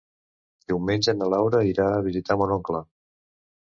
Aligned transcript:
Diumenge 0.71 1.15
na 1.19 1.29
Laura 1.35 1.63
irà 1.75 1.89
a 1.93 2.03
visitar 2.11 2.43
mon 2.43 2.59
oncle. 2.61 2.87